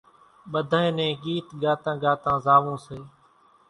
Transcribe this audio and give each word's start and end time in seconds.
ٻڌانئين 0.51 0.93
نين 0.97 1.13
ڳيت 1.23 1.47
ڳاتان 1.61 1.95
ڳاتان 2.03 2.37
زاوون 2.45 2.77
سي 2.85 2.99